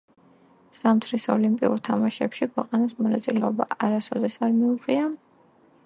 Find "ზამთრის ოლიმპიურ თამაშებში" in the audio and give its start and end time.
0.77-2.47